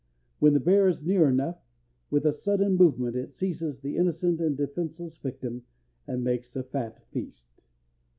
[0.39, 1.59] When the bear is near enough,
[2.09, 5.61] with a sudden movement it seizes the innocent and defenseless victim,
[6.07, 7.61] and makes a fat feast.